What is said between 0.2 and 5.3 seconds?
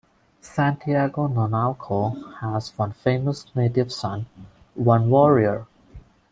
Santiago Nonualco has one famous native son, one